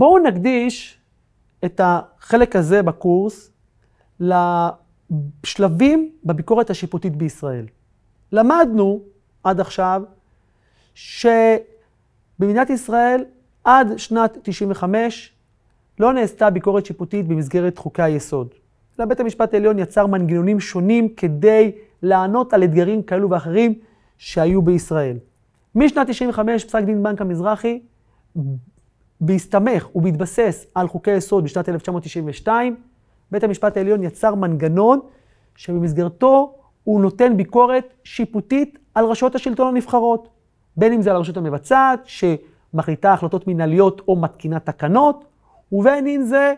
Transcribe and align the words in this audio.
בואו 0.00 0.18
נקדיש 0.18 0.98
את 1.64 1.80
החלק 1.84 2.56
הזה 2.56 2.82
בקורס 2.82 3.50
לשלבים 4.20 6.10
בביקורת 6.24 6.70
השיפוטית 6.70 7.16
בישראל. 7.16 7.66
למדנו 8.32 9.00
עד 9.44 9.60
עכשיו 9.60 10.02
שבמדינת 10.94 12.70
ישראל 12.70 13.24
עד 13.64 13.96
שנת 13.96 14.38
95 14.42 15.32
לא 15.98 16.12
נעשתה 16.12 16.50
ביקורת 16.50 16.86
שיפוטית 16.86 17.28
במסגרת 17.28 17.78
חוקי 17.78 18.02
היסוד. 18.02 18.48
אלא 18.98 19.06
בית 19.06 19.20
המשפט 19.20 19.54
העליון 19.54 19.78
יצר 19.78 20.06
מנגנונים 20.06 20.60
שונים 20.60 21.08
כדי 21.14 21.72
לענות 22.02 22.52
על 22.52 22.64
אתגרים 22.64 23.02
כאלו 23.02 23.30
ואחרים 23.30 23.74
שהיו 24.18 24.62
בישראל. 24.62 25.16
משנת 25.74 26.08
95 26.10 26.64
פסק 26.64 26.82
דין 26.82 27.02
בנק 27.02 27.20
המזרחי, 27.20 27.80
בהסתמך 29.20 29.88
ובהתבסס 29.94 30.66
על 30.74 30.88
חוקי 30.88 31.10
יסוד 31.10 31.44
בשנת 31.44 31.68
1992, 31.68 32.76
בית 33.30 33.44
המשפט 33.44 33.76
העליון 33.76 34.02
יצר 34.02 34.34
מנגנון 34.34 35.00
שבמסגרתו 35.56 36.54
הוא 36.84 37.00
נותן 37.00 37.36
ביקורת 37.36 37.94
שיפוטית 38.04 38.78
על 38.94 39.04
רשויות 39.04 39.34
השלטון 39.34 39.68
הנבחרות. 39.68 40.28
בין 40.76 40.92
אם 40.92 41.02
זה 41.02 41.10
על 41.10 41.16
הרשות 41.16 41.36
המבצעת, 41.36 42.00
שמחליטה 42.04 43.12
החלטות 43.12 43.46
מנהליות 43.46 44.00
או 44.08 44.16
מתקינה 44.16 44.60
תקנות, 44.60 45.24
ובין 45.72 46.06
אם 46.06 46.22
זה 46.22 46.54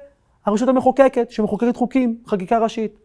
הרשות 0.46 0.68
המחוקקת, 0.68 1.30
שמחוקקת 1.30 1.76
חוקים, 1.76 2.18
חקיקה 2.26 2.58
ראשית. 2.58 2.98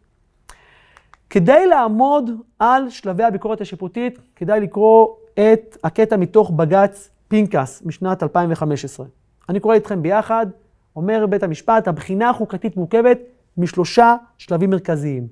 כדי 1.29 1.65
לעמוד 1.65 2.31
על 2.59 2.89
שלבי 2.89 3.23
הביקורת 3.23 3.61
השיפוטית, 3.61 4.19
כדאי 4.35 4.59
לקרוא 4.59 5.07
את 5.33 5.77
הקטע 5.83 6.17
מתוך 6.17 6.51
בג"ץ 6.51 7.09
פינקס 7.27 7.81
משנת 7.85 8.23
2015. 8.23 9.05
אני 9.49 9.59
קורא 9.59 9.75
איתכם 9.75 10.01
ביחד, 10.01 10.45
אומר 10.95 11.25
בית 11.25 11.43
המשפט, 11.43 11.87
הבחינה 11.87 12.29
החוקתית 12.29 12.77
מורכבת 12.77 13.19
משלושה 13.57 14.15
שלבים 14.37 14.69
מרכזיים. 14.69 15.27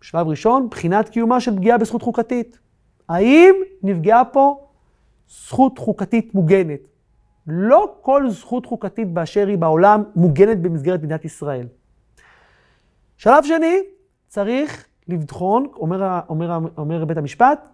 שלב 0.00 0.28
ראשון, 0.28 0.68
בחינת 0.70 1.08
קיומה 1.08 1.40
של 1.40 1.56
פגיעה 1.56 1.78
בזכות 1.78 2.02
חוקתית. 2.02 2.58
האם 3.08 3.54
נפגעה 3.82 4.24
פה 4.24 4.66
זכות 5.28 5.78
חוקתית 5.78 6.34
מוגנת? 6.34 6.88
לא 7.46 7.94
כל 8.00 8.30
זכות 8.30 8.66
חוקתית 8.66 9.12
באשר 9.12 9.46
היא 9.46 9.58
בעולם 9.58 10.02
מוגנת 10.16 10.62
במסגרת 10.62 11.02
מדינת 11.02 11.24
ישראל. 11.24 11.66
שלב 13.16 13.44
שני, 13.44 13.78
צריך 14.28 14.86
לבחון, 15.08 15.66
אומר, 15.74 16.20
אומר, 16.28 16.58
אומר 16.76 17.04
בית 17.04 17.16
המשפט, 17.16 17.68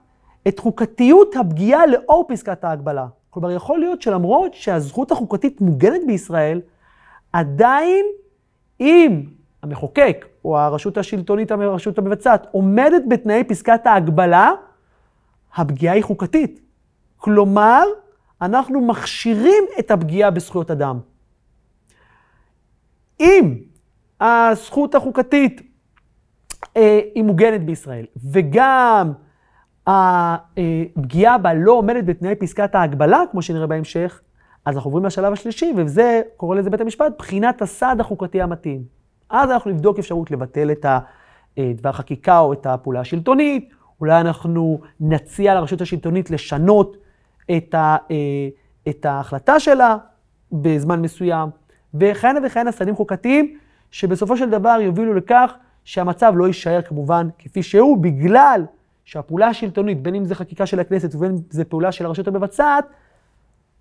את 0.49 0.59
חוקתיות 0.59 1.37
הפגיעה 1.37 1.87
לאור 1.87 2.25
פסקת 2.29 2.65
ההגבלה. 2.65 3.07
כלומר, 3.41 3.55
יכול 3.57 3.79
להיות 3.79 4.03
שלמרות 4.03 4.55
שהזכות 4.55 5.13
החוקתית 5.13 5.61
מוגנת 5.61 6.01
בישראל, 6.07 6.61
עדיין 7.33 8.07
אם 8.81 9.23
המחוקק 9.63 10.27
או 10.45 10.59
הרשות 10.59 10.99
השלטונית, 10.99 11.51
הרשות 11.51 11.99
המבצעת, 11.99 12.47
עומדת 12.53 13.03
בתנאי 13.09 13.45
פסקת 13.45 13.87
ההגבלה, 13.87 14.51
הפגיעה 15.55 15.95
היא 15.95 16.05
חוקתית. 16.05 16.61
כלומר, 17.17 17.83
אנחנו 18.43 18.81
מכשירים 18.81 19.65
את 19.79 19.91
הפגיעה 19.91 20.31
בזכויות 20.31 20.71
אדם. 20.71 20.99
אם 23.21 23.59
הזכות 24.21 24.95
החוקתית 24.95 25.63
אה, 26.77 27.01
היא 27.15 27.23
מוגנת 27.25 27.65
בישראל, 27.65 28.07
וגם 28.33 29.13
הפגיעה 29.89 31.39
בה 31.39 31.55
לא 31.55 31.73
עומדת 31.73 32.05
בתנאי 32.05 32.35
פסקת 32.35 32.75
ההגבלה, 32.75 33.23
כמו 33.31 33.43
שנראה 33.43 33.67
בהמשך, 33.67 34.21
אז 34.65 34.77
אנחנו 34.77 34.89
עוברים 34.89 35.05
לשלב 35.05 35.33
השלישי, 35.33 35.73
וזה, 35.77 36.23
קורא 36.37 36.57
לזה 36.57 36.71
בית 36.71 36.81
המשפט, 36.81 37.13
בחינת 37.19 37.63
הסעד 37.63 38.01
החוקתי 38.01 38.43
המתאים. 38.43 38.83
אז 39.31 39.51
אנחנו 39.51 39.71
נבדוק 39.71 39.99
אפשרות 39.99 40.31
לבטל 40.31 40.71
את 40.71 40.87
הדבר 41.57 41.93
חקיקה 41.93 42.39
או 42.39 42.53
את 42.53 42.67
הפעולה 42.67 43.01
השלטונית, 43.01 43.71
אולי 44.01 44.21
אנחנו 44.21 44.81
נציע 45.01 45.55
לרשות 45.55 45.81
השלטונית 45.81 46.31
לשנות 46.31 46.97
את, 47.57 47.75
ה, 47.75 47.97
אה, 48.11 48.17
את 48.89 49.07
ההחלטה 49.07 49.61
שלה 49.61 49.97
בזמן 50.53 51.03
מסוים, 51.03 51.49
וכהנה 51.95 52.41
וכהנה 52.47 52.73
סעדים 52.73 52.97
חוקתיים, 52.97 53.59
שבסופו 53.91 54.37
של 54.37 54.51
דבר 54.51 54.79
יובילו 54.83 55.15
לכך 55.15 55.53
שהמצב 55.85 56.33
לא 56.37 56.47
יישאר 56.47 56.83
כמובן 56.83 57.29
כפי 57.39 57.63
שהוא, 57.63 57.99
בגלל 57.99 58.65
שהפעולה 59.09 59.49
השלטונית, 59.49 60.03
בין 60.03 60.15
אם 60.15 60.25
זה 60.25 60.35
חקיקה 60.35 60.67
של 60.67 60.81
הכנסת 60.81 61.15
ובין 61.15 61.31
אם 61.31 61.37
זה 61.51 61.65
פעולה 61.65 61.93
של 61.93 62.07
הרשות 62.07 62.29
המבצעת, 62.29 62.87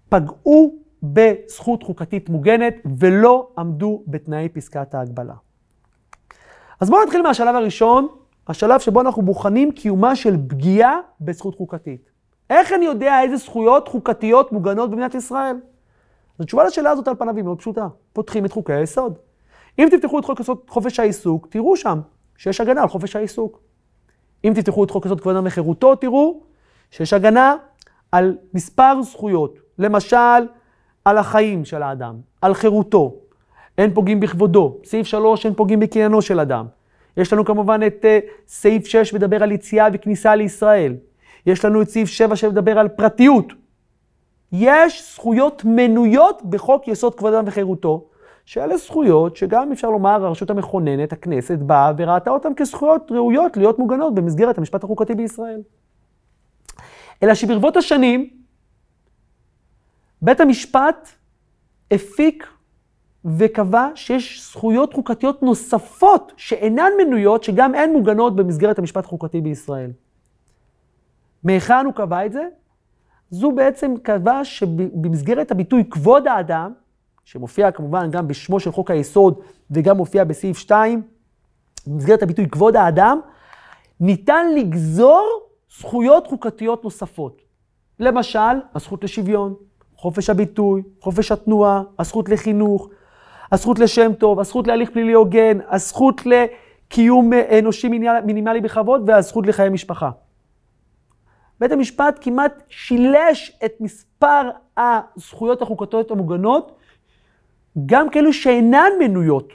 פגעו 0.10 0.76
בזכות 1.04 1.84
חוקתית 1.84 2.30
מוגנת 2.30 2.74
ולא 3.00 3.50
עמדו 3.58 4.04
בתנאי 4.08 4.50
פסקת 4.50 4.96
ההגבלה. 4.96 5.34
אז 6.80 6.90
בואו 6.90 7.04
נתחיל 7.04 7.22
מהשלב 7.22 7.56
הראשון, 7.56 8.08
השלב 8.48 8.80
שבו 8.80 9.02
אנחנו 9.02 9.22
בוחנים 9.22 9.72
קיומה 9.72 10.16
של 10.16 10.38
פגיעה 10.48 11.00
בזכות 11.22 11.56
חוקתית. 11.56 12.10
איך 12.50 12.74
אני 12.74 12.86
יודע 12.86 13.22
איזה 13.22 13.38
זכויות 13.38 13.88
חוקתיות 13.88 14.52
מוגנות 14.52 14.92
במדינת 14.92 15.16
ישראל? 15.16 15.56
אז 16.40 16.42
התשובה 16.42 16.64
לשאלה 16.64 16.90
הזאת 16.90 17.08
על 17.08 17.16
פניו 17.16 17.36
היא 17.36 17.44
מאוד 17.44 17.60
פשוטה. 17.60 17.88
פותחים 18.14 18.46
את 18.46 18.52
חוקי 18.52 18.74
היסוד. 18.74 19.18
אם 19.80 19.88
תפתחו 19.92 20.20
את 20.20 20.26
חוק 20.26 20.42
חופש 20.68 21.00
העיסוק, 21.00 21.48
תראו 21.50 21.78
שם 21.78 22.00
שיש 22.38 22.62
הגנה 22.62 22.82
על 22.82 22.88
חופש 22.88 23.16
העיסוק. 23.16 23.67
אם 24.48 24.54
תפתחו 24.54 24.84
את 24.84 24.92
חוק 24.92 25.06
יסוד 25.06 25.22
כבוד 25.22 25.36
האדם 25.36 25.48
וחירותו, 25.48 25.96
תראו 25.96 26.42
שיש 26.92 27.14
הגנה 27.14 27.56
על 28.12 28.38
מספר 28.54 29.02
זכויות. 29.02 29.60
למשל, 29.80 30.48
על 31.06 31.18
החיים 31.18 31.66
של 31.66 31.84
האדם, 31.84 32.16
על 32.42 32.54
חירותו. 32.54 33.16
אין 33.78 33.94
פוגעים 33.94 34.20
בכבודו. 34.20 34.78
סעיף 34.84 35.08
3, 35.08 35.46
אין 35.46 35.54
פוגעים 35.54 35.80
בקניינו 35.80 36.22
של 36.22 36.40
אדם. 36.40 36.66
יש 37.18 37.34
לנו 37.34 37.46
כמובן 37.46 37.80
את 37.88 38.06
uh, 38.06 38.30
סעיף 38.48 38.88
6, 38.88 39.14
מדבר 39.14 39.44
על 39.44 39.52
יציאה 39.52 39.88
וכניסה 39.94 40.36
לישראל. 40.36 40.96
יש 41.46 41.66
לנו 41.66 41.82
את 41.82 41.90
סעיף 41.90 42.10
7 42.10 42.36
שמדבר 42.36 42.80
על 42.80 42.88
פרטיות. 42.88 43.54
יש 44.52 45.14
זכויות 45.16 45.62
מנויות 45.66 46.42
בחוק 46.50 46.88
יסוד 46.88 47.16
כבוד 47.16 47.34
אדם 47.34 47.44
וחירותו, 47.48 48.06
שאלה 48.48 48.78
זכויות 48.78 49.36
שגם 49.36 49.72
אפשר 49.72 49.90
לומר 49.90 50.26
הרשות 50.26 50.50
המכוננת, 50.50 51.14
הכנסת, 51.14 51.58
באה 51.60 51.92
וראתה 51.98 52.30
אותן 52.30 52.54
כזכויות 52.56 53.12
ראויות 53.12 53.58
להיות 53.58 53.80
מוגנות 53.80 54.16
במסגרת 54.16 54.58
המשפט 54.58 54.84
החוקתי 54.84 55.16
בישראל. 55.16 55.62
אלא 57.24 57.36
שברבות 57.36 57.78
השנים, 57.78 58.30
בית 60.22 60.40
המשפט 60.40 61.10
הפיק 61.92 62.48
וקבע 63.26 63.90
שיש 63.96 64.52
זכויות 64.52 64.94
חוקתיות 64.94 65.44
נוספות 65.44 66.34
שאינן 66.38 66.92
מנויות, 66.98 67.44
שגם 67.44 67.76
הן 67.76 67.92
מוגנות 67.94 68.36
במסגרת 68.36 68.80
המשפט 68.80 69.06
החוקתי 69.06 69.42
בישראל. 69.42 69.92
מהיכן 71.44 71.86
הוא 71.86 71.94
קבע 71.94 72.26
את 72.26 72.32
זה? 72.32 72.48
זו 73.30 73.52
בעצם 73.52 73.94
קבע 74.04 74.44
שבמסגרת 74.44 75.52
הביטוי 75.52 75.84
כבוד 75.90 76.28
האדם, 76.28 76.74
שמופיע 77.28 77.72
כמובן 77.72 78.12
גם 78.12 78.28
בשמו 78.28 78.60
של 78.60 78.72
חוק 78.72 78.92
היסוד 78.92 79.40
וגם 79.72 79.98
מופיע 79.98 80.24
בסעיף 80.24 80.58
2, 80.58 81.02
במסגרת 81.88 82.24
הביטוי 82.24 82.50
כבוד 82.50 82.76
האדם, 82.76 83.20
ניתן 84.00 84.46
לגזור 84.56 85.42
זכויות 85.80 86.28
חוקתיות 86.28 86.84
נוספות. 86.84 87.42
למשל, 88.00 88.40
הזכות 88.76 89.04
לשוויון, 89.04 89.54
חופש 89.96 90.30
הביטוי, 90.30 90.84
חופש 91.02 91.32
התנועה, 91.32 91.82
הזכות 92.00 92.30
לחינוך, 92.30 92.90
הזכות 93.52 93.80
לשם 93.80 94.14
טוב, 94.14 94.40
הזכות 94.40 94.68
להליך 94.68 94.90
פלילי 94.90 95.14
הוגן, 95.14 95.58
הזכות 95.70 96.22
לקיום 96.26 97.32
אנושי 97.60 97.90
מינימלי 98.26 98.62
בכבוד 98.62 99.10
והזכות 99.10 99.48
לחיי 99.48 99.70
משפחה. 99.70 100.10
בית 101.60 101.72
המשפט 101.72 102.20
כמעט 102.22 102.64
שילש 102.70 103.60
את 103.66 103.74
מספר 103.80 104.50
הזכויות 104.78 105.62
החוקתיות 105.62 106.12
המוגנות, 106.12 106.77
גם 107.86 108.10
כאלו 108.10 108.34
שאינן 108.34 108.92
מנויות 109.00 109.54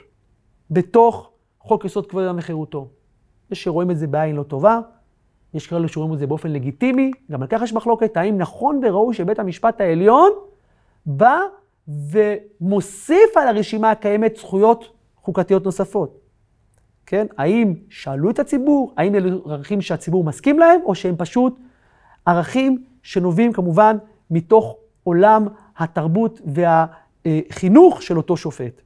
בתוך 0.71 1.31
חוק 1.59 1.85
יסוד 1.85 2.07
כבוד 2.07 2.23
אדם 2.23 2.37
וחירותו. 2.37 2.87
יש 3.51 3.63
שרואים 3.63 3.91
את 3.91 3.97
זה 3.97 4.07
בעין 4.07 4.35
לא 4.35 4.43
טובה, 4.43 4.79
יש 5.53 5.67
כאלה 5.67 5.87
שרואים 5.87 6.13
את 6.13 6.19
זה 6.19 6.27
באופן 6.27 6.51
לגיטימי, 6.51 7.11
גם 7.31 7.41
על 7.41 7.47
כך 7.47 7.61
יש 7.61 7.73
מחלוקת, 7.73 8.17
האם 8.17 8.37
נכון 8.37 8.81
וראוי 8.83 9.13
שבית 9.13 9.39
המשפט 9.39 9.81
העליון 9.81 10.31
בא 11.05 11.39
ומוסיף 11.87 13.37
על 13.37 13.47
הרשימה 13.47 13.91
הקיימת 13.91 14.35
זכויות 14.35 14.89
חוקתיות 15.15 15.65
נוספות. 15.65 16.19
כן? 17.05 17.27
האם 17.37 17.73
שאלו 17.89 18.29
את 18.29 18.39
הציבור, 18.39 18.93
האם 18.97 19.15
אלו 19.15 19.51
ערכים 19.51 19.81
שהציבור 19.81 20.23
מסכים 20.23 20.59
להם, 20.59 20.81
או 20.85 20.95
שהם 20.95 21.15
פשוט 21.17 21.59
ערכים 22.25 22.83
שנובעים 23.03 23.53
כמובן 23.53 23.97
מתוך 24.31 24.77
עולם 25.03 25.47
התרבות 25.77 26.41
והחינוך 27.25 28.01
של 28.01 28.17
אותו 28.17 28.37
שופט. 28.37 28.81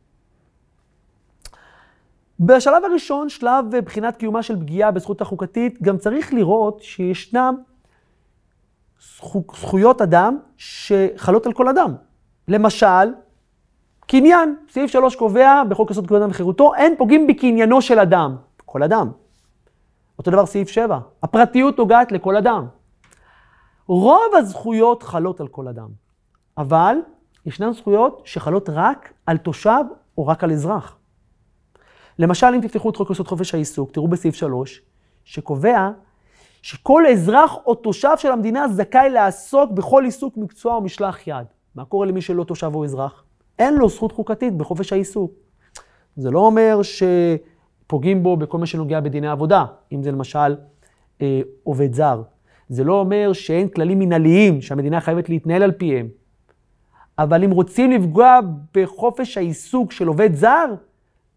בשלב 2.39 2.85
הראשון, 2.85 3.29
שלב 3.29 3.65
בחינת 3.85 4.15
קיומה 4.15 4.43
של 4.43 4.59
פגיעה 4.59 4.91
בזכות 4.91 5.21
החוקתית, 5.21 5.81
גם 5.81 5.97
צריך 5.97 6.33
לראות 6.33 6.81
שישנם 6.81 7.55
זכויות 9.29 10.01
אדם 10.01 10.37
שחלות 10.57 11.45
על 11.45 11.53
כל 11.53 11.67
אדם. 11.67 11.93
למשל, 12.47 13.13
קניין, 14.07 14.55
סעיף 14.69 14.91
3 14.91 15.15
קובע 15.15 15.63
בחוק 15.69 15.91
יסוד 15.91 16.07
כבוד 16.07 16.21
אדם 16.21 16.29
וחירותו, 16.29 16.75
אין 16.75 16.95
פוגעים 16.97 17.27
בקניינו 17.27 17.81
של 17.81 17.99
אדם, 17.99 18.35
כל 18.65 18.83
אדם. 18.83 19.11
אותו 20.17 20.31
דבר 20.31 20.45
סעיף 20.45 20.69
7, 20.69 20.99
הפרטיות 21.23 21.77
נוגעת 21.77 22.11
לכל 22.11 22.35
אדם. 22.35 22.67
רוב 23.87 24.35
הזכויות 24.37 25.03
חלות 25.03 25.41
על 25.41 25.47
כל 25.47 25.67
אדם, 25.67 25.89
אבל 26.57 26.97
ישנן 27.47 27.73
זכויות 27.73 28.21
שחלות 28.25 28.69
רק 28.69 29.13
על 29.25 29.37
תושב 29.37 29.83
או 30.17 30.27
רק 30.27 30.43
על 30.43 30.51
אזרח. 30.51 30.97
למשל, 32.19 32.47
אם 32.47 32.61
תפתחו 32.61 32.89
את 32.89 32.95
חוק 32.95 33.11
יסוד 33.11 33.27
חופש 33.27 33.53
העיסוק, 33.53 33.91
תראו 33.91 34.07
בסעיף 34.07 34.35
3, 34.35 34.81
שקובע 35.23 35.89
שכל 36.61 37.03
אזרח 37.11 37.57
או 37.65 37.75
תושב 37.75 38.17
של 38.17 38.31
המדינה 38.31 38.67
זכאי 38.67 39.09
לעסוק 39.09 39.71
בכל 39.71 40.03
עיסוק, 40.05 40.37
מקצוע 40.37 40.75
או 40.75 40.81
משלח 40.81 41.27
יד. 41.27 41.45
מה 41.75 41.85
קורה 41.85 42.05
למי 42.07 42.21
שלא 42.21 42.43
תושב 42.43 42.71
או 42.73 42.85
אזרח? 42.85 43.23
אין 43.59 43.73
לו 43.73 43.89
זכות 43.89 44.11
חוקתית 44.11 44.53
בחופש 44.57 44.93
העיסוק. 44.93 45.31
זה 46.15 46.31
לא 46.31 46.39
אומר 46.39 46.79
שפוגעים 46.83 48.23
בו 48.23 48.37
בכל 48.37 48.57
מה 48.57 48.65
שנוגע 48.65 48.99
בדיני 48.99 49.27
עבודה, 49.27 49.65
אם 49.91 50.03
זה 50.03 50.11
למשל 50.11 50.55
אה, 51.21 51.41
עובד 51.63 51.93
זר. 51.93 52.21
זה 52.69 52.83
לא 52.83 52.99
אומר 52.99 53.33
שאין 53.33 53.67
כללים 53.67 53.99
מנהליים 53.99 54.61
שהמדינה 54.61 55.01
חייבת 55.01 55.29
להתנהל 55.29 55.63
על 55.63 55.71
פיהם. 55.71 56.07
אבל 57.19 57.43
אם 57.43 57.51
רוצים 57.51 57.91
לפגוע 57.91 58.39
בחופש 58.73 59.37
העיסוק 59.37 59.91
של 59.91 60.07
עובד 60.07 60.35
זר, 60.35 60.73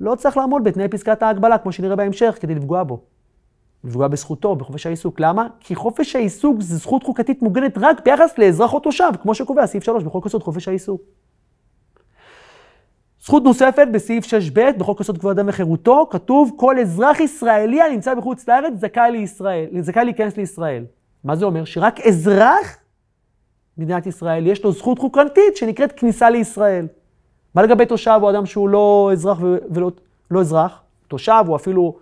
לא 0.00 0.15
צריך 0.15 0.37
לעמוד 0.37 0.65
בתנאי 0.65 0.88
פסקת 0.88 1.23
ההגבלה, 1.23 1.59
כמו 1.59 1.73
שנראה 1.73 1.97
בהמשך, 1.97 2.38
כדי 2.41 2.55
לפגוע 2.55 2.82
בו. 2.82 3.00
לפגוע 3.85 4.09
בזכותו, 4.09 4.56
בחופש 4.56 4.87
העיסוק. 4.87 5.21
למה? 5.21 5.49
כי 5.61 5.75
חופש 5.75 6.17
העיסוק 6.17 6.61
זה 6.61 6.77
זכות 6.77 7.03
חוקתית 7.03 7.43
מוגנת 7.43 7.79
רק 7.79 8.05
ביחס 8.05 8.38
לאזרח 8.38 8.73
או 8.73 8.81
תושב, 8.81 9.11
כמו 9.23 9.35
שקובע 9.35 9.67
סעיף 9.67 9.85
3 9.85 10.05
בחוק 10.05 10.27
יסוד 10.27 10.43
חופש 10.43 10.69
העיסוק. 10.69 11.03
זכות 13.23 13.43
נוספת 13.44 13.88
בסעיף 13.93 14.25
6ב 14.25 14.61
בחוק 14.79 15.00
יסוד 15.00 15.19
כבוד 15.19 15.38
אדם 15.38 15.49
וחירותו, 15.49 16.06
כתוב 16.11 16.53
כל 16.56 16.79
אזרח 16.79 17.21
ישראלי 17.21 17.83
הנמצא 17.83 18.15
בחוץ 18.15 18.49
לארץ 18.49 18.73
זכאי, 18.76 19.11
לישראל, 19.12 19.67
זכאי 19.81 20.05
להיכנס 20.05 20.37
לישראל. 20.37 20.85
מה 21.25 21.37
זה 21.37 21.44
אומר? 21.44 21.65
שרק 21.65 22.00
אזרח 22.00 22.76
מדינת 23.81 24.06
ישראל 24.06 24.47
יש 24.47 24.65
לו 24.65 24.73
זכות 24.73 24.99
חוקתית 24.99 25.56
שנקראת 25.56 25.93
כניסה 25.93 26.31
לישראל. 26.31 26.87
מה 27.55 27.62
לגבי 27.62 27.87
תושב 27.87 28.21
או 28.23 28.31
אדם 28.31 28.47
שהוא 28.47 28.69
לא 28.69 29.11
אזרח 29.12 29.38
ולא 29.71 29.91
לא 30.31 30.41
אזרח, 30.41 30.82
תושב 31.09 31.44
או 31.49 31.56
אפילו 31.56 31.97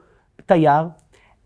תייר? 0.47 0.85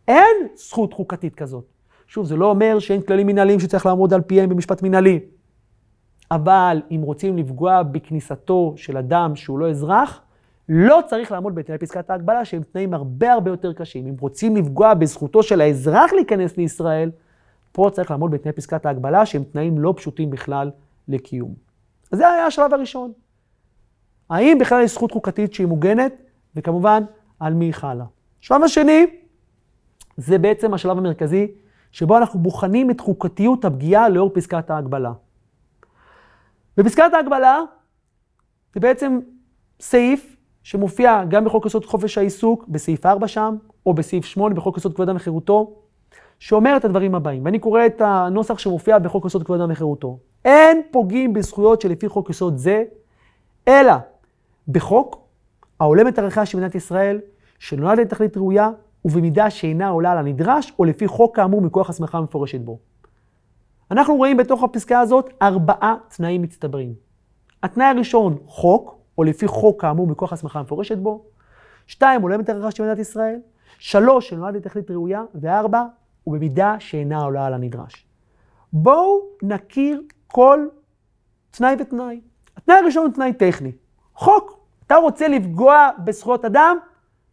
אין 0.08 0.36
זכות 0.54 0.92
חוקתית 0.92 1.34
כזאת. 1.34 1.64
שוב, 2.06 2.26
זה 2.26 2.36
לא 2.36 2.50
אומר 2.50 2.78
שאין 2.78 3.02
כללים 3.02 3.26
מנהליים 3.26 3.60
שצריך 3.60 3.86
לעמוד 3.86 4.14
על 4.14 4.20
פיהם 4.20 4.48
במשפט 4.48 4.82
מנהלי. 4.82 5.20
אבל 6.30 6.82
אם 6.90 7.00
רוצים 7.02 7.36
לפגוע 7.36 7.82
בכניסתו 7.82 8.74
של 8.76 8.96
אדם 8.96 9.36
שהוא 9.36 9.58
לא 9.58 9.70
אזרח, 9.70 10.20
לא 10.68 11.00
צריך 11.06 11.32
לעמוד 11.32 11.54
בתנאי 11.54 11.78
פסקת 11.78 12.10
ההגבלה, 12.10 12.44
שהם 12.44 12.62
תנאים 12.62 12.94
הרבה 12.94 13.32
הרבה 13.32 13.50
יותר 13.50 13.72
קשים. 13.72 14.06
אם 14.06 14.14
רוצים 14.20 14.56
לפגוע 14.56 14.94
בזכותו 14.94 15.42
של 15.42 15.60
האזרח 15.60 16.12
להיכנס 16.12 16.56
לישראל, 16.56 17.10
פה 17.72 17.90
צריך 17.92 18.10
לעמוד 18.10 18.30
בתנאי 18.30 18.52
פסקת 18.52 18.86
ההגבלה, 18.86 19.26
שהם 19.26 19.44
תנאים 19.44 19.78
לא 19.78 19.94
פשוטים 19.96 20.30
בכלל 20.30 20.70
לקיום. 21.08 21.54
אז 22.12 22.18
זה 22.18 22.28
היה 22.28 22.46
השלב 22.46 22.74
הראשון. 22.74 23.12
האם 24.30 24.58
בכלל 24.58 24.82
יש 24.82 24.92
זכות 24.92 25.12
חוקתית 25.12 25.54
שהיא 25.54 25.66
מוגנת, 25.66 26.22
וכמובן, 26.56 27.02
על 27.40 27.54
מי 27.54 27.64
היא 27.64 27.74
חלה. 27.74 28.04
השלב 28.42 28.62
השני, 28.62 29.06
זה 30.16 30.38
בעצם 30.38 30.74
השלב 30.74 30.98
המרכזי, 30.98 31.48
שבו 31.92 32.18
אנחנו 32.18 32.40
בוחנים 32.40 32.90
את 32.90 33.00
חוקתיות 33.00 33.64
הפגיעה 33.64 34.08
לאור 34.08 34.30
פסקת 34.34 34.70
ההגבלה. 34.70 35.12
בפסקת 36.76 37.14
ההגבלה, 37.14 37.60
זה 38.74 38.80
בעצם 38.80 39.18
סעיף 39.80 40.36
שמופיע 40.62 41.24
גם 41.28 41.44
בחוק 41.44 41.66
יסוד 41.66 41.86
חופש 41.86 42.18
העיסוק, 42.18 42.64
בסעיף 42.68 43.06
4 43.06 43.28
שם, 43.28 43.56
או 43.86 43.94
בסעיף 43.94 44.24
8 44.24 44.54
בחוק 44.54 44.76
יסוד 44.76 44.94
כבוד 44.94 45.08
אדם 45.08 45.16
וחירותו, 45.16 45.81
שאומר 46.42 46.76
את 46.76 46.84
הדברים 46.84 47.14
הבאים, 47.14 47.44
ואני 47.44 47.58
קורא 47.58 47.86
את 47.86 48.00
הנוסח 48.00 48.58
שמופיע 48.58 48.98
בחוק 48.98 49.26
יסוד 49.26 49.42
כבוד 49.42 49.60
אדם 49.60 49.70
וחירותו. 49.72 50.18
אין 50.44 50.82
פוגעים 50.90 51.32
בזכויות 51.32 51.80
שלפי 51.80 52.08
חוק 52.08 52.30
יסוד 52.30 52.56
זה, 52.56 52.84
אלא 53.68 53.92
בחוק 54.68 55.28
ההולם 55.80 56.08
את 56.08 56.18
ערכיה 56.18 56.46
של 56.46 56.58
מדינת 56.58 56.74
ישראל, 56.74 57.20
שנולד 57.58 57.98
לתכלית 57.98 58.36
ראויה, 58.36 58.70
ובמידה 59.04 59.50
שאינה 59.50 59.88
עולה 59.88 60.12
על 60.12 60.18
הנדרש, 60.18 60.72
או 60.78 60.84
לפי 60.84 61.06
חוק 61.06 61.36
כאמור 61.36 61.62
מכוח 61.62 61.90
הסמכה 61.90 62.18
המפורשת 62.18 62.60
בו. 62.60 62.78
אנחנו 63.90 64.16
רואים 64.16 64.36
בתוך 64.36 64.62
הפסקה 64.62 65.00
הזאת 65.00 65.30
ארבעה 65.42 65.94
תנאים 66.16 66.42
מצטברים. 66.42 66.94
התנאי 67.62 67.86
הראשון, 67.86 68.38
חוק, 68.46 68.98
או 69.18 69.24
לפי 69.24 69.46
חוק 69.46 69.80
כאמור 69.80 70.06
מכוח 70.06 70.32
הסמכה 70.32 70.58
המפורשת 70.58 70.98
בו. 70.98 71.24
שתיים, 71.86 72.22
הולם 72.22 72.40
את 72.40 72.48
ערכיה 72.48 72.70
של 72.70 72.82
מדינת 72.82 72.98
ישראל. 72.98 73.38
שלוש, 73.78 74.28
שנולד 74.28 74.56
לתכלית 74.56 74.90
ראויה. 74.90 75.22
וארבע, 75.34 75.84
ובמידה 76.26 76.76
שאינה 76.78 77.22
עולה 77.22 77.46
על 77.46 77.54
הנדרש. 77.54 78.06
בואו 78.72 79.20
נכיר 79.42 80.02
כל 80.26 80.66
תנאי 81.50 81.76
ותנאי. 81.80 82.20
התנאי 82.56 82.76
הראשון 82.76 83.06
הוא 83.06 83.14
תנאי 83.14 83.32
טכני. 83.32 83.72
חוק. 84.14 84.58
אתה 84.86 84.96
רוצה 84.96 85.28
לפגוע 85.28 85.90
בזכויות 86.04 86.44
אדם, 86.44 86.76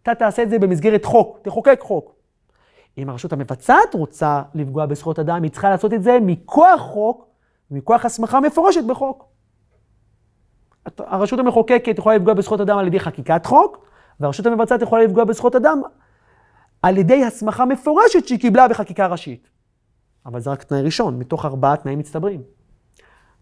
אתה 0.04 0.16
תעשה 0.16 0.44
את 0.44 0.50
זה 0.50 0.60
במסגרת 0.60 1.06
חוק, 1.06 1.40
תחוקק 1.42 1.80
חוק. 1.82 2.16
אם 2.98 3.10
הרשות 3.10 3.34
המבצעת 3.34 3.94
רוצה 3.94 4.42
לפגוע 4.56 4.86
בזכויות 4.86 5.20
אדם, 5.20 5.44
היא 5.44 5.52
צריכה 5.52 5.70
לעשות 5.70 5.94
את 5.94 6.04
זה 6.04 6.18
מכוח 6.22 6.82
חוק, 6.82 7.26
מכוח 7.72 8.06
הסמכה 8.06 8.40
מפורשת 8.40 8.84
בחוק. 8.84 9.26
הרשות 10.98 11.40
המחוקקת 11.40 11.98
יכולה 11.98 12.16
לפגוע 12.16 12.34
בזכויות 12.34 12.62
אדם 12.62 12.78
על 12.78 12.88
ידי 12.88 13.00
חקיקת 13.00 13.46
חוק, 13.46 13.86
והרשות 14.20 14.46
המבצעת 14.46 14.82
יכולה 14.82 15.04
לפגוע 15.04 15.24
בזכויות 15.24 15.56
אדם 15.56 15.82
על 16.82 16.98
ידי 16.98 17.26
הסמכה 17.26 17.66
מפורשת 17.66 18.28
שהיא 18.28 18.40
קיבלה 18.40 18.68
בחקיקה 18.68 19.08
ראשית. 19.08 19.50
אבל 20.26 20.40
זה 20.40 20.50
רק 20.50 20.64
תנאי 20.64 20.82
ראשון, 20.82 21.20
מתוך 21.20 21.46
ארבעה 21.46 21.78
תנאים 21.78 22.00
מצטברים. 22.00 22.42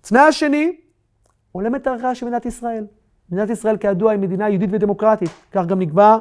תנאי 0.01 0.21
השני, 0.21 0.75
הולם 1.51 1.75
את 1.75 1.87
ערכיה 1.87 2.15
של 2.15 2.25
מדינת 2.25 2.45
ישראל. 2.45 2.85
מדינת 3.29 3.49
ישראל 3.49 3.77
כידוע 3.77 4.11
היא 4.11 4.19
מדינה 4.19 4.49
יהודית 4.49 4.69
ודמוקרטית, 4.73 5.29
כך 5.51 5.65
גם 5.65 5.79
נקבע 5.79 6.17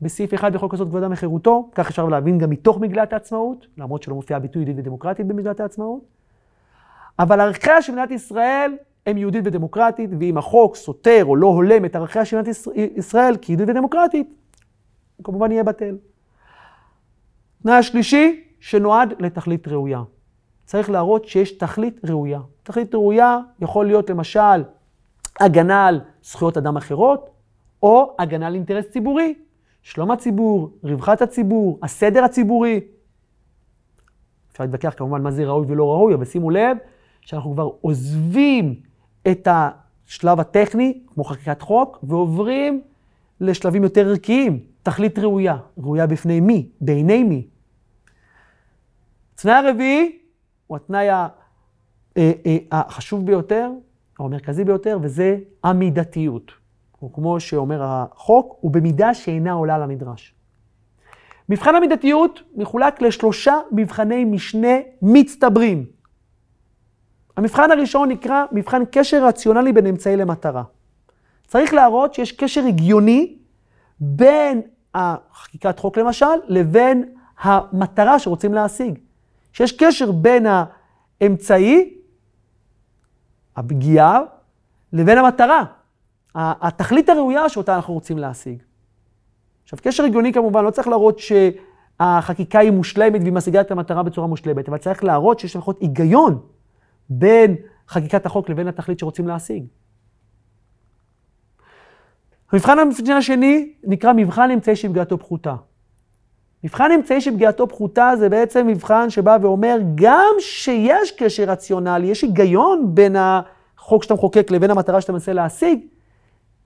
בסעיף 0.00 0.34
1 0.34 0.52
בחוק 0.52 0.74
יסוד 0.74 0.88
כבודם 0.88 1.12
וחירותו, 1.12 1.70
כך 1.74 1.88
אפשר 1.88 2.08
להבין 2.08 2.38
גם 2.38 2.50
מתוך 2.50 2.78
מגילת 2.78 3.12
העצמאות, 3.12 3.66
למרות 3.78 4.02
שלא 4.02 4.14
מופיע 4.14 4.38
ביטוי 4.38 4.62
יהודית 4.62 4.78
ודמוקרטית 4.78 5.26
במגילת 5.26 5.60
העצמאות. 5.60 6.00
אבל 7.18 7.40
ערכיה 7.40 7.82
של 7.82 7.92
מדינת 7.92 8.10
ישראל 8.10 8.76
הם 9.06 9.18
יהודית 9.18 9.42
ודמוקרטית, 9.46 10.10
ואם 10.20 10.38
החוק 10.38 10.76
סותר 10.76 11.24
או 11.24 11.36
לא 11.36 11.46
הולם 11.46 11.84
את 11.84 11.96
ערכיה 11.96 12.24
של 12.24 12.40
מדינת 12.40 12.56
ישראל 12.96 13.36
כיהודית 13.36 13.68
ודמוקרטית, 13.68 14.28
הוא 15.16 15.24
כמובן 15.24 15.52
יהיה 15.52 15.64
בטל. 15.64 15.96
תנאי 17.64 17.74
השלישי, 17.74 18.40
שנועד 18.60 19.14
לתכלית 19.18 19.68
ראויה. 19.68 20.02
צריך 20.64 20.90
להראות 20.90 21.24
שיש 21.28 21.52
תכלית 21.52 22.00
ראויה. 22.04 22.40
תכלית 22.62 22.94
ראויה 22.94 23.38
יכול 23.60 23.86
להיות 23.86 24.10
למשל 24.10 24.64
הגנה 25.40 25.86
על 25.86 26.00
זכויות 26.22 26.56
אדם 26.56 26.76
אחרות, 26.76 27.30
או 27.82 28.16
הגנה 28.18 28.46
על 28.46 28.54
אינטרס 28.54 28.84
ציבורי, 28.90 29.34
שלום 29.82 30.10
הציבור, 30.10 30.70
רווחת 30.82 31.22
הציבור, 31.22 31.78
הסדר 31.82 32.24
הציבורי. 32.24 32.80
אפשר 34.52 34.64
להתווכח 34.64 34.94
כמובן 34.96 35.22
מה 35.22 35.30
זה 35.30 35.44
ראוי 35.44 35.66
ולא 35.68 35.90
ראוי, 35.90 36.14
אבל 36.14 36.24
שימו 36.24 36.50
לב 36.50 36.76
שאנחנו 37.20 37.52
כבר 37.52 37.70
עוזבים 37.80 38.74
את 39.30 39.48
השלב 39.50 40.40
הטכני, 40.40 41.00
כמו 41.14 41.24
חקיקת 41.24 41.62
חוק, 41.62 41.98
ועוברים 42.02 42.80
לשלבים 43.40 43.82
יותר 43.82 44.08
ערכיים. 44.08 44.60
תכלית 44.82 45.18
ראויה. 45.18 45.56
ראויה 45.78 46.06
בפני 46.06 46.40
מי? 46.40 46.68
בעיני 46.80 47.24
מי? 47.24 47.46
התנאי 49.44 49.68
הרביעי 49.68 50.18
הוא 50.66 50.76
התנאי 50.76 51.10
אה, 51.10 51.28
אה, 52.16 52.56
החשוב 52.72 53.26
ביותר, 53.26 53.70
או 54.18 54.24
המרכזי 54.24 54.64
ביותר, 54.64 54.98
וזה 55.02 55.38
המידתיות. 55.64 56.52
או 57.02 57.12
כמו 57.12 57.40
שאומר 57.40 57.82
החוק, 57.82 58.56
הוא 58.60 58.70
במידה 58.70 59.14
שאינה 59.14 59.52
עולה 59.52 59.78
לנדרש. 59.78 60.34
מבחן 61.48 61.74
המידתיות 61.74 62.42
מחולק 62.56 63.02
לשלושה 63.02 63.54
מבחני 63.72 64.24
משנה 64.24 64.76
מצטברים. 65.02 65.86
המבחן 67.36 67.70
הראשון 67.70 68.08
נקרא 68.08 68.44
מבחן 68.52 68.82
קשר 68.90 69.26
רציונלי 69.26 69.72
בין 69.72 69.86
אמצעי 69.86 70.16
למטרה. 70.16 70.62
צריך 71.46 71.74
להראות 71.74 72.14
שיש 72.14 72.32
קשר 72.32 72.64
הגיוני 72.64 73.36
בין 74.00 74.62
החקיקת 74.94 75.78
חוק 75.78 75.98
למשל, 75.98 76.36
לבין 76.46 77.14
המטרה 77.38 78.18
שרוצים 78.18 78.54
להשיג. 78.54 78.98
שיש 79.54 79.72
קשר 79.72 80.12
בין 80.12 80.46
האמצעי, 81.20 81.94
הפגיעה, 83.56 84.20
לבין 84.92 85.18
המטרה. 85.18 85.64
התכלית 86.34 87.08
הראויה 87.08 87.48
שאותה 87.48 87.76
אנחנו 87.76 87.94
רוצים 87.94 88.18
להשיג. 88.18 88.62
עכשיו, 89.62 89.78
קשר 89.82 90.04
הגיוני 90.04 90.32
כמובן, 90.32 90.64
לא 90.64 90.70
צריך 90.70 90.88
להראות 90.88 91.18
שהחקיקה 91.18 92.58
היא 92.58 92.70
מושלמת 92.70 93.20
והיא 93.20 93.32
משיגה 93.32 93.60
את 93.60 93.70
המטרה 93.70 94.02
בצורה 94.02 94.26
מושלמת, 94.26 94.68
אבל 94.68 94.78
צריך 94.78 95.04
להראות 95.04 95.38
שיש 95.38 95.56
לפחות 95.56 95.80
היגיון 95.80 96.40
בין 97.08 97.56
חקיקת 97.88 98.26
החוק 98.26 98.48
לבין 98.48 98.68
התכלית 98.68 98.98
שרוצים 98.98 99.28
להשיג. 99.28 99.64
המבחן 102.52 102.78
השני 103.16 103.72
נקרא 103.84 104.12
מבחן 104.12 104.50
אמצעי 104.50 104.76
שפגיעתו 104.76 105.18
פחותה. 105.18 105.54
מבחן 106.64 106.92
אמצעי 106.92 107.20
שפגיעתו 107.20 107.68
פחותה 107.68 108.10
זה 108.18 108.28
בעצם 108.28 108.66
מבחן 108.66 109.10
שבא 109.10 109.36
ואומר, 109.40 109.76
גם 109.94 110.34
שיש 110.38 111.10
קשר 111.10 111.44
רציונלי, 111.44 112.06
יש 112.06 112.22
היגיון 112.22 112.94
בין 112.94 113.16
החוק 113.18 114.02
שאתה 114.02 114.14
מחוקק 114.14 114.50
לבין 114.50 114.70
המטרה 114.70 115.00
שאתה 115.00 115.12
מנסה 115.12 115.32
להשיג, 115.32 115.80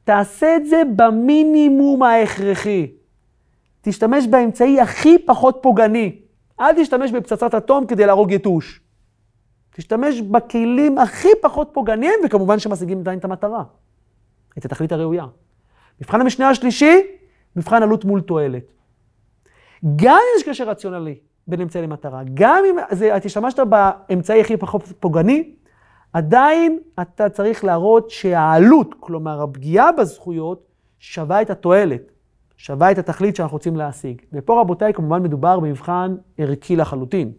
תעשה 0.04 0.56
את 0.56 0.66
זה 0.66 0.82
במינימום 0.96 2.02
ההכרחי. 2.02 2.86
תשתמש 3.82 4.26
באמצעי 4.26 4.80
הכי 4.80 5.18
פחות 5.18 5.58
פוגעני. 5.62 6.18
אל 6.60 6.82
תשתמש 6.82 7.10
בפצצת 7.12 7.54
אטום 7.54 7.86
כדי 7.86 8.06
להרוג 8.06 8.32
יתוש. 8.32 8.80
תשתמש 9.74 10.20
בכלים 10.20 10.98
הכי 10.98 11.28
פחות 11.42 11.70
פוגעניים, 11.72 12.14
וכמובן 12.24 12.58
שמשיגים 12.58 12.98
עדיין 12.98 13.18
את 13.18 13.24
המטרה, 13.24 13.62
את 14.58 14.64
התכלית 14.64 14.92
הראויה. 14.92 15.24
מבחן 16.00 16.20
המשנה 16.20 16.48
השלישי, 16.48 17.00
מבחן 17.56 17.82
עלות 17.82 18.04
מול 18.04 18.20
תועלת. 18.20 18.77
גם 19.96 20.14
אם 20.14 20.40
יש 20.40 20.48
קשר 20.48 20.68
רציונלי 20.68 21.18
בין 21.46 21.60
אמצעי 21.60 21.82
למטרה, 21.82 22.22
גם 22.34 22.64
אם 22.70 22.76
זה, 22.90 23.16
את 23.16 23.24
השתמשת 23.24 23.58
באמצעי 23.60 24.40
הכי 24.40 24.56
פחות 24.56 24.82
פוגעני, 25.00 25.54
עדיין 26.12 26.78
אתה 27.00 27.28
צריך 27.28 27.64
להראות 27.64 28.10
שהעלות, 28.10 28.94
כלומר 29.00 29.42
הפגיעה 29.42 29.92
בזכויות, 29.92 30.66
שווה 30.98 31.42
את 31.42 31.50
התועלת, 31.50 32.02
שווה 32.56 32.90
את 32.90 32.98
התכלית 32.98 33.36
שאנחנו 33.36 33.54
רוצים 33.54 33.76
להשיג. 33.76 34.22
ופה 34.32 34.60
רבותיי, 34.60 34.92
כמובן 34.92 35.22
מדובר 35.22 35.60
במבחן 35.60 36.16
ערכי 36.38 36.76
לחלוטין. 36.76 37.32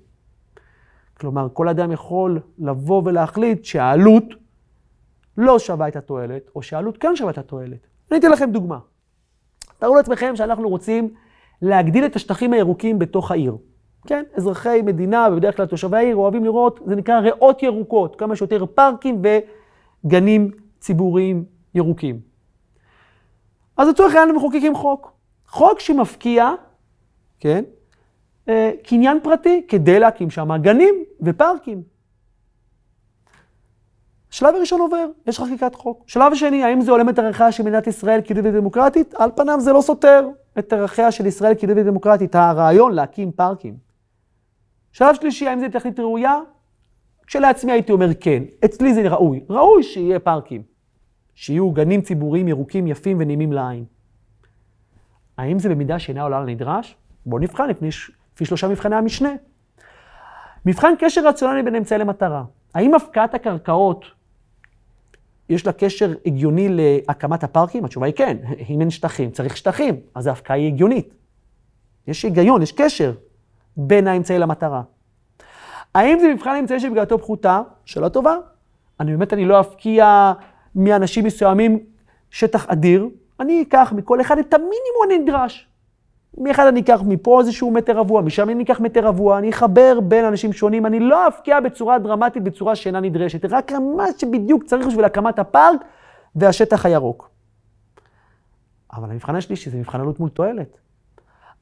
כלומר, 1.19 1.47
כל 1.53 1.69
אדם 1.69 1.91
יכול 1.91 2.39
לבוא 2.59 3.01
ולהחליט 3.05 3.65
שהעלות 3.65 4.23
לא 5.37 5.59
שווה 5.59 5.87
את 5.87 5.95
התועלת, 5.95 6.49
או 6.55 6.61
שהעלות 6.61 6.97
כן 6.97 7.15
שווה 7.15 7.31
את 7.31 7.37
התועלת. 7.37 7.87
אני 8.11 8.19
אתן 8.19 8.31
לכם 8.31 8.51
דוגמה. 8.51 8.79
תארו 9.79 9.95
לעצמכם 9.95 10.35
שאנחנו 10.35 10.69
רוצים 10.69 11.13
להגדיל 11.61 12.05
את 12.05 12.15
השטחים 12.15 12.53
הירוקים 12.53 12.99
בתוך 12.99 13.31
העיר. 13.31 13.57
כן, 14.07 14.23
אזרחי 14.35 14.81
מדינה, 14.85 15.27
ובדרך 15.31 15.57
כלל 15.57 15.65
תושבי 15.65 15.97
העיר, 15.97 16.15
אוהבים 16.15 16.43
לראות, 16.43 16.79
זה 16.85 16.95
נקרא 16.95 17.19
ריאות 17.19 17.63
ירוקות, 17.63 18.15
כמה 18.15 18.35
שיותר 18.35 18.65
פארקים 18.65 19.21
וגנים 20.05 20.51
ציבוריים 20.79 21.45
ירוקים. 21.75 22.19
אז 23.77 23.87
לצורך 23.87 24.15
העניין 24.15 24.35
מחוקקים 24.35 24.75
חוק. 24.75 25.11
חוק 25.47 25.79
שמפקיע, 25.79 26.51
כן, 27.39 27.63
אה, 28.49 28.71
קניין 28.83 29.19
פרטי 29.23 29.61
כדי 29.67 29.99
להקים 29.99 30.29
שם 30.29 30.49
גנים 30.61 30.95
ופארקים. 31.21 31.83
שלב 34.29 34.55
הראשון 34.55 34.81
עובר, 34.81 35.05
יש 35.27 35.39
חקיקת 35.39 35.75
חוק. 35.75 36.03
שלב 36.07 36.31
השני, 36.31 36.63
האם 36.63 36.81
זה 36.81 36.91
הולם 36.91 37.09
את 37.09 37.19
ערכיה 37.19 37.51
של 37.51 37.63
מדינת 37.63 37.87
ישראל 37.87 38.21
כיהודית 38.21 38.53
ודמוקרטית? 38.53 39.13
על 39.15 39.31
פניו 39.35 39.59
זה 39.59 39.73
לא 39.73 39.81
סותר 39.81 40.29
את 40.59 40.73
ערכיה 40.73 41.11
של 41.11 41.25
ישראל 41.25 41.55
כיהודית 41.55 41.83
ודמוקרטית, 41.85 42.35
הרעיון 42.35 42.93
להקים 42.93 43.31
פארקים. 43.31 43.77
שלב 44.91 45.15
שלישי, 45.15 45.47
האם 45.47 45.59
זה 45.59 45.69
תכלית 45.69 45.99
ראויה? 45.99 46.37
כשלעצמי 47.27 47.71
הייתי 47.71 47.91
אומר 47.91 48.13
כן. 48.19 48.43
אצלי 48.65 48.93
זה 48.93 49.07
ראוי. 49.07 49.43
ראוי 49.49 49.83
שיהיה 49.83 50.19
פארקים. 50.19 50.63
שיהיו 51.35 51.71
גנים 51.71 52.01
ציבוריים 52.01 52.47
ירוקים, 52.47 52.87
יפים 52.87 53.17
ונעימים 53.19 53.53
לעין. 53.53 53.85
האם 55.37 55.59
זה 55.59 55.69
במידה 55.69 55.99
שאינה 55.99 56.21
עולה 56.21 56.39
לנדרש? 56.39 56.95
בואו 57.25 57.41
נבחן 57.41 57.69
לפני, 57.69 57.89
לפי 58.33 58.45
שלושה 58.45 58.67
מבחני 58.67 58.95
המשנה. 58.95 59.29
מבחן 60.65 60.93
קשר 60.99 61.27
רציונלי 61.27 61.63
בין 61.63 61.75
אמצעי 61.75 61.97
למטרה. 61.97 62.43
האם 62.75 62.93
הפקעת 62.93 63.33
הקרקעות 63.33 64.05
יש 65.49 65.65
לה 65.65 65.73
קשר 65.73 66.13
הגיוני 66.25 66.67
להקמת 66.69 67.43
הפארקים? 67.43 67.85
התשובה 67.85 68.05
היא 68.05 68.13
כן. 68.13 68.37
אם 68.69 68.81
אין 68.81 68.89
שטחים, 68.89 69.31
צריך 69.31 69.57
שטחים, 69.57 69.95
אז 70.15 70.27
ההפקעה 70.27 70.57
היא 70.57 70.67
הגיונית. 70.67 71.13
יש 72.07 72.23
היגיון, 72.23 72.61
יש 72.61 72.71
קשר 72.71 73.13
בין 73.77 74.07
האמצעי 74.07 74.39
למטרה. 74.39 74.81
האם 75.95 76.19
זה 76.19 76.33
מבחן 76.33 76.55
אמצעי 76.59 76.79
שבגללתו 76.79 77.19
פחותה? 77.19 77.61
שאלה 77.85 78.09
טובה. 78.09 78.35
אני 78.99 79.11
באמת, 79.11 79.33
אני 79.33 79.45
לא 79.45 79.59
אפקיע 79.59 80.33
מאנשים 80.75 81.25
מסוימים 81.25 81.79
שטח 82.29 82.65
אדיר, 82.67 83.09
אני 83.39 83.61
אקח 83.61 83.93
מכל 83.95 84.21
אחד 84.21 84.37
את 84.37 84.53
המינימום 84.53 85.11
הנדרש. 85.11 85.68
מאחד 86.37 86.67
אני 86.67 86.79
אקח 86.79 87.01
מפה 87.05 87.39
איזשהו 87.39 87.71
מטר 87.71 87.97
רבוע, 87.97 88.21
משם 88.21 88.49
אני 88.49 88.63
אקח 88.63 88.79
מטר 88.79 89.05
רבוע, 89.05 89.37
אני 89.37 89.49
אחבר 89.49 89.99
בין 89.99 90.25
אנשים 90.25 90.53
שונים, 90.53 90.85
אני 90.85 90.99
לא 90.99 91.27
אפקיע 91.27 91.59
בצורה 91.59 91.99
דרמטית, 91.99 92.43
בצורה 92.43 92.75
שאינה 92.75 92.99
נדרשת, 92.99 93.45
רק 93.45 93.71
מה 93.71 94.05
שבדיוק 94.17 94.63
צריך 94.63 94.87
בשביל 94.87 95.05
הקמת 95.05 95.39
הפארק 95.39 95.81
והשטח 96.35 96.85
הירוק. 96.85 97.29
אבל 98.93 99.11
המבחן 99.11 99.35
השלישי 99.35 99.69
זה 99.69 99.77
מבחן 99.77 99.99
עלות 99.99 100.19
מול 100.19 100.29
תועלת. 100.29 100.77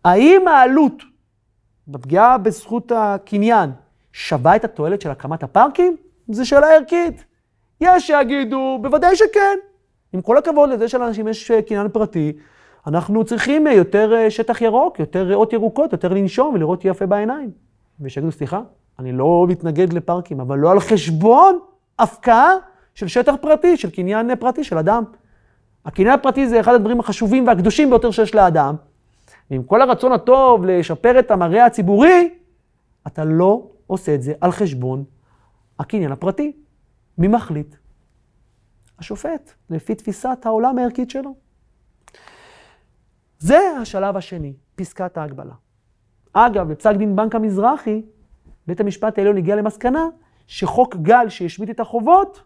האם 0.05 0.47
העלות 0.47 1.03
בפגיעה 1.87 2.37
בזכות 2.37 2.91
הקניין 2.95 3.71
שווה 4.13 4.55
את 4.55 4.65
התועלת 4.65 5.01
של 5.01 5.11
הקמת 5.11 5.43
הפארקים? 5.43 5.97
זו 6.31 6.47
שאלה 6.47 6.67
ערכית. 6.67 7.25
יש 7.81 8.07
שיגידו, 8.07 8.79
בוודאי 8.81 9.15
שכן. 9.15 9.57
עם 10.13 10.21
כל 10.21 10.37
הכבוד 10.37 10.69
לזה 10.69 10.89
שלאנשים 10.89 11.27
יש 11.27 11.51
אה, 11.51 11.61
קניין 11.61 11.89
פרטי, 11.89 12.33
אנחנו 12.87 13.23
צריכים 13.23 13.67
אה, 13.67 13.73
יותר 13.73 14.13
אה, 14.15 14.31
שטח 14.31 14.61
ירוק, 14.61 14.99
יותר 14.99 15.23
ריאות 15.23 15.53
ירוקות, 15.53 15.91
יותר 15.91 16.13
לנשום 16.13 16.53
ולראות 16.53 16.85
יפה 16.85 17.05
בעיניים. 17.05 17.51
ושיגידו, 18.01 18.31
סליחה, 18.31 18.61
אני 18.99 19.11
לא 19.11 19.45
מתנגד 19.49 19.93
לפארקים, 19.93 20.39
אבל 20.39 20.57
לא 20.57 20.71
על 20.71 20.79
חשבון 20.79 21.59
הפקעה 21.99 22.53
של 22.95 23.07
שטח 23.07 23.35
פרטי, 23.41 23.77
של 23.77 23.89
קניין 23.89 24.35
פרטי 24.35 24.63
של 24.63 24.77
אדם. 24.77 25.03
הקניין 25.85 26.13
הפרטי 26.13 26.47
זה 26.47 26.59
אחד 26.59 26.73
הדברים 26.73 26.99
החשובים 26.99 27.47
והקדושים 27.47 27.89
ביותר 27.89 28.11
שיש 28.11 28.35
לאדם. 28.35 28.75
ועם 29.51 29.63
כל 29.63 29.81
הרצון 29.81 30.11
הטוב 30.11 30.65
לשפר 30.65 31.19
את 31.19 31.31
המראה 31.31 31.65
הציבורי, 31.65 32.29
אתה 33.07 33.25
לא 33.25 33.67
עושה 33.87 34.15
את 34.15 34.21
זה 34.21 34.33
על 34.41 34.51
חשבון 34.51 35.03
הקניין 35.79 36.11
הפרטי. 36.11 36.51
מי 37.17 37.27
מחליט? 37.27 37.75
השופט, 38.99 39.51
לפי 39.69 39.95
תפיסת 39.95 40.37
העולם 40.45 40.77
הערכית 40.77 41.09
שלו. 41.09 41.46
זה 43.39 43.59
השלב 43.81 44.17
השני, 44.17 44.53
פסקת 44.75 45.17
ההגבלה. 45.17 45.53
אגב, 46.33 46.71
בפסק 46.71 46.95
דין 46.95 47.15
בנק 47.15 47.35
המזרחי, 47.35 48.01
בית 48.67 48.79
המשפט 48.79 49.17
העליון 49.17 49.37
הגיע 49.37 49.55
למסקנה 49.55 50.07
שחוק 50.47 50.95
גל 50.95 51.29
שהשמיט 51.29 51.69
את 51.69 51.79
החובות, 51.79 52.43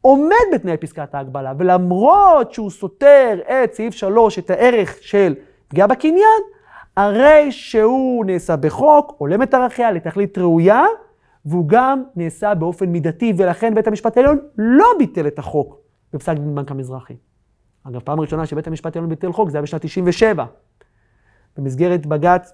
עומד 0.00 0.34
בתנאי 0.54 0.76
פסקת 0.76 1.14
ההגבלה, 1.14 1.52
ולמרות 1.58 2.52
שהוא 2.52 2.70
סותר 2.70 3.40
את 3.46 3.74
סעיף 3.74 3.94
3, 3.94 4.38
את 4.38 4.50
הערך 4.50 4.98
של 5.00 5.34
פגיעה 5.68 5.86
בקניין, 5.86 6.42
הרי 6.96 7.52
שהוא 7.52 8.24
נעשה 8.24 8.56
בחוק, 8.56 9.14
הולם 9.18 9.42
את 9.42 9.54
ערכיה 9.54 9.90
לתכלית 9.90 10.38
ראויה, 10.38 10.84
והוא 11.44 11.64
גם 11.68 12.02
נעשה 12.16 12.54
באופן 12.54 12.86
מידתי, 12.86 13.32
ולכן 13.36 13.74
בית 13.74 13.86
המשפט 13.86 14.16
העליון 14.16 14.38
לא 14.58 14.86
ביטל 14.98 15.26
את 15.26 15.38
החוק 15.38 15.76
בפסק 16.12 16.34
דין 16.34 16.54
בנק 16.54 16.70
המזרחי. 16.70 17.14
אגב, 17.84 18.00
פעם 18.00 18.20
ראשונה 18.20 18.46
שבית 18.46 18.66
המשפט 18.66 18.96
העליון 18.96 19.10
ביטל 19.10 19.32
חוק, 19.32 19.50
זה 19.50 19.58
היה 19.58 19.62
בשנת 19.62 19.84
97, 19.84 20.44
במסגרת 21.56 22.06
בג"ץ 22.06 22.52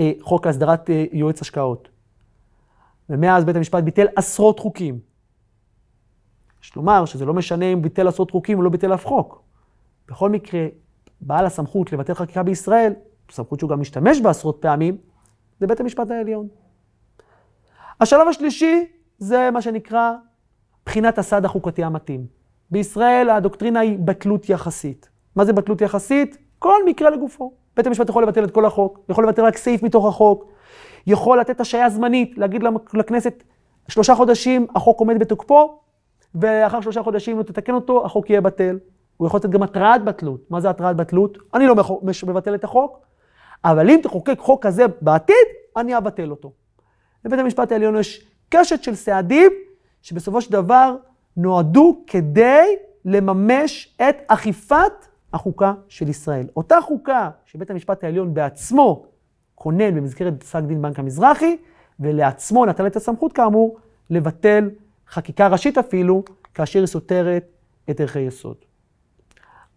אה, 0.00 0.12
חוק 0.20 0.46
להסדרת 0.46 0.90
אה, 0.90 1.04
יועץ 1.12 1.40
השקעות. 1.40 1.88
ומאז 3.08 3.44
בית 3.44 3.56
המשפט 3.56 3.82
ביטל 3.82 4.06
עשרות 4.16 4.58
חוקים. 4.58 4.98
יש 6.62 6.76
לומר 6.76 7.04
שזה 7.04 7.24
לא 7.24 7.34
משנה 7.34 7.64
אם 7.64 7.82
ביטל 7.82 8.08
עשרות 8.08 8.30
חוקים 8.30 8.58
או 8.58 8.62
לא 8.62 8.70
ביטל 8.70 8.94
אף 8.94 9.06
חוק. 9.06 9.42
בכל 10.08 10.30
מקרה, 10.30 10.66
בעל 11.20 11.46
הסמכות 11.46 11.92
לבטל 11.92 12.14
חקיקה 12.14 12.42
בישראל, 12.42 12.92
סמכות 13.30 13.58
שהוא 13.58 13.70
גם 13.70 13.80
משתמש 13.80 14.20
בה 14.20 14.30
עשרות 14.30 14.58
פעמים, 14.60 14.96
זה 15.60 15.66
בית 15.66 15.80
המשפט 15.80 16.10
העליון. 16.10 16.48
השלב 18.00 18.28
השלישי 18.28 18.86
זה 19.18 19.50
מה 19.52 19.62
שנקרא 19.62 20.12
בחינת 20.86 21.18
הסד 21.18 21.44
החוקתי 21.44 21.84
המתאים. 21.84 22.37
בישראל 22.70 23.30
הדוקטרינה 23.30 23.80
היא 23.80 23.98
בטלות 23.98 24.48
יחסית. 24.48 25.08
מה 25.36 25.44
זה 25.44 25.52
בטלות 25.52 25.80
יחסית? 25.80 26.38
כל 26.58 26.84
מקרה 26.86 27.10
לגופו. 27.10 27.52
בית 27.76 27.86
המשפט 27.86 28.08
יכול 28.08 28.22
לבטל 28.22 28.44
את 28.44 28.50
כל 28.50 28.64
החוק, 28.64 28.98
יכול 29.08 29.24
לבטל 29.24 29.44
רק 29.44 29.56
סעיף 29.56 29.82
מתוך 29.82 30.06
החוק, 30.06 30.44
יכול 31.06 31.40
לתת 31.40 31.60
השעיה 31.60 31.90
זמנית, 31.90 32.38
להגיד 32.38 32.62
לכנסת, 32.94 33.42
שלושה 33.88 34.14
חודשים 34.14 34.66
החוק 34.74 35.00
עומד 35.00 35.18
בתוקפו, 35.18 35.80
ואחר 36.34 36.80
שלושה 36.80 37.02
חודשים 37.02 37.32
אם 37.32 37.38
לא 37.38 37.42
תתקן 37.42 37.74
אותו, 37.74 38.04
החוק 38.04 38.30
יהיה 38.30 38.40
בטל. 38.40 38.78
הוא 39.16 39.26
יכול 39.26 39.38
לתת 39.38 39.50
גם 39.50 39.62
התראת 39.62 40.04
בטלות. 40.04 40.50
מה 40.50 40.60
זה 40.60 40.70
התראת 40.70 40.96
בטלות? 40.96 41.38
אני 41.54 41.66
לא 41.66 41.74
מבטל 42.26 42.54
את 42.54 42.64
החוק, 42.64 42.98
אבל 43.64 43.90
אם 43.90 44.00
תחוקק 44.02 44.38
חוק 44.38 44.66
כזה 44.66 44.84
בעתיד, 45.00 45.46
אני 45.76 45.96
אבטל 45.96 46.30
אותו. 46.30 46.52
לבית 47.24 47.40
המשפט 47.40 47.72
העליון 47.72 47.96
יש 47.96 48.26
קשת 48.48 48.82
של 48.82 48.94
סעדים, 48.94 49.52
שבסופו 50.02 50.40
של 50.40 50.52
דבר 50.52 50.96
נועדו 51.38 52.02
כדי 52.06 52.76
לממש 53.04 53.96
את 54.08 54.16
אכיפת 54.26 55.06
החוקה 55.32 55.74
של 55.88 56.08
ישראל. 56.08 56.46
אותה 56.56 56.80
חוקה 56.80 57.30
שבית 57.44 57.70
המשפט 57.70 58.04
העליון 58.04 58.34
בעצמו 58.34 59.04
כונן 59.54 59.94
במסגרת 59.94 60.40
פסק 60.40 60.62
דין 60.62 60.82
בנק 60.82 60.98
המזרחי, 60.98 61.56
ולעצמו 62.00 62.66
נטל 62.66 62.86
את 62.86 62.96
הסמכות 62.96 63.32
כאמור 63.32 63.76
לבטל 64.10 64.70
חקיקה 65.08 65.48
ראשית 65.48 65.78
אפילו, 65.78 66.22
כאשר 66.54 66.78
היא 66.78 66.86
סותרת 66.86 67.44
את 67.90 68.00
ערכי 68.00 68.20
יסוד. 68.20 68.56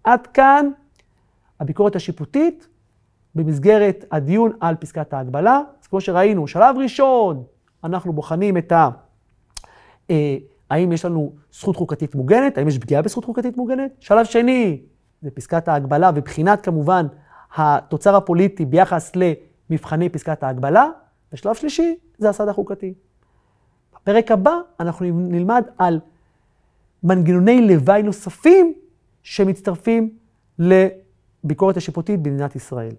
עד 0.04 0.28
כאן 0.28 0.70
הביקורת 1.60 1.96
השיפוטית 1.96 2.68
במסגרת 3.36 4.06
הדיון 4.12 4.52
על 4.60 4.76
פסקת 4.76 5.14
ההגבלה. 5.14 5.62
אז 5.82 5.88
כמו 5.88 6.02
שראינו, 6.02 6.48
שלב 6.48 6.76
ראשון, 6.78 7.44
אנחנו 7.84 8.14
בוחנים 8.14 8.58
את 8.58 8.72
ה... 8.72 8.90
האם 10.72 10.92
יש 10.92 11.06
לנו 11.06 11.34
זכות 11.52 11.76
חוקתית 11.76 12.16
מוגנת, 12.16 12.58
האם 12.58 12.68
יש 12.68 12.78
פגיעה 12.78 13.02
בזכות 13.02 13.26
חוקתית 13.26 13.58
מוגנת. 13.58 13.92
שלב 14.00 14.26
שני, 14.26 14.82
זה 15.22 15.32
פסקת 15.32 15.68
ההגבלה 15.68 16.12
ובחינת 16.16 16.62
כמובן 16.62 17.08
התוצר 17.56 18.16
הפוליטי 18.16 18.66
ביחס 18.66 19.12
למבחני 19.16 20.10
פסקת 20.10 20.44
ההגבלה. 20.44 20.88
ושלב 21.34 21.56
שלישי, 21.56 21.96
זה 22.18 22.30
הסד 22.30 22.48
החוקתי. 22.48 22.94
בפרק 23.96 24.32
הבא 24.32 24.56
אנחנו 24.80 25.06
נלמד 25.14 25.64
על 25.78 26.00
מנגנוני 27.04 27.68
לוואי 27.68 28.04
נוספים 28.04 28.74
שמצטרפים 29.24 30.10
לביקורת 30.60 31.78
השיפוטית 31.78 32.22
במדינת 32.22 32.56
ישראל. 32.56 32.96